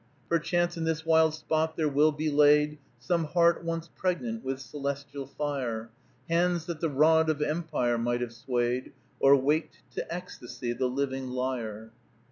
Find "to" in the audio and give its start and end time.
9.91-10.11